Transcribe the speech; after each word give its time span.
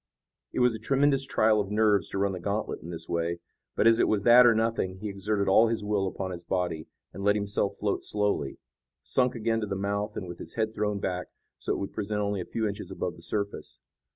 It 0.51 0.61
was 0.61 0.73
a 0.73 0.79
tremendous 0.79 1.25
trial 1.25 1.61
of 1.61 1.69
nerves 1.69 2.09
to 2.09 2.17
run 2.17 2.31
the 2.31 2.39
gantlet 2.39 2.81
in 2.81 2.89
this 2.89 3.07
way, 3.07 3.37
but 3.75 3.85
as 3.85 3.99
it 3.99 4.07
was 4.07 4.23
that 4.23 4.47
or 4.47 4.55
nothing 4.55 4.97
he 4.97 5.09
exerted 5.09 5.47
all 5.47 5.67
his 5.67 5.83
will 5.83 6.07
upon 6.07 6.31
his 6.31 6.43
body, 6.43 6.87
and 7.13 7.23
let 7.23 7.35
himself 7.35 7.75
float 7.77 8.01
slowly, 8.01 8.57
sunk 9.03 9.35
again 9.35 9.61
to 9.61 9.67
the 9.67 9.75
mouth 9.75 10.17
and 10.17 10.27
with 10.27 10.39
his 10.39 10.55
head 10.55 10.73
thrown 10.73 10.97
back, 10.99 11.27
so 11.59 11.73
it 11.73 11.77
would 11.77 11.93
present 11.93 12.19
only 12.21 12.41
a 12.41 12.45
few 12.45 12.67
inches 12.67 12.89
above 12.89 13.15
the 13.15 13.21
surface. 13.21 13.79